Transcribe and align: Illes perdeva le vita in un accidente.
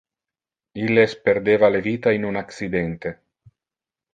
Illes 0.85 1.13
perdeva 1.29 1.69
le 1.75 1.81
vita 1.89 2.15
in 2.21 2.27
un 2.31 2.41
accidente. 2.45 3.17